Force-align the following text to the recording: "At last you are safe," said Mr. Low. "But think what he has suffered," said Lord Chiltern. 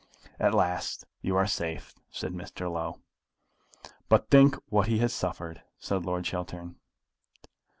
"At 0.39 0.55
last 0.55 1.05
you 1.21 1.35
are 1.35 1.45
safe," 1.45 1.93
said 2.09 2.33
Mr. 2.33 2.71
Low. 2.73 3.01
"But 4.09 4.31
think 4.31 4.55
what 4.65 4.87
he 4.87 4.97
has 4.97 5.13
suffered," 5.13 5.61
said 5.77 6.05
Lord 6.07 6.25
Chiltern. 6.25 6.77